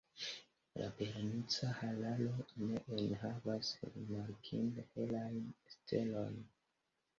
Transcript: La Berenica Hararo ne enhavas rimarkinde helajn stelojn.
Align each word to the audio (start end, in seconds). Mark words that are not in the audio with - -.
La 0.79 0.87
Berenica 0.99 1.67
Hararo 1.81 2.39
ne 2.63 2.79
enhavas 3.01 3.69
rimarkinde 3.93 4.89
helajn 4.97 5.47
stelojn. 5.77 6.45